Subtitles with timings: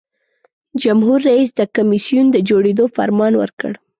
[0.83, 3.71] جمهور رئیس د کمیسیون د جوړیدو فرمان ورکړ.